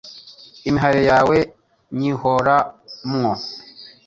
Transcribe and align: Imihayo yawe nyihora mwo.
Imihayo 0.69 1.01
yawe 1.11 1.37
nyihora 1.97 2.55
mwo. 3.11 3.31